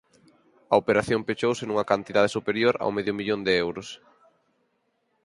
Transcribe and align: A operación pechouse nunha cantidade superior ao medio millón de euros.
A 0.71 0.75
operación 0.81 1.21
pechouse 1.27 1.63
nunha 1.65 1.89
cantidade 1.91 2.33
superior 2.37 2.73
ao 2.77 2.93
medio 2.95 3.13
millón 3.19 3.39
de 3.47 3.53
euros. 3.65 3.87